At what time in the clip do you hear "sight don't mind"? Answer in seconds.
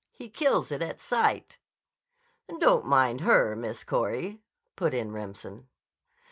0.99-3.21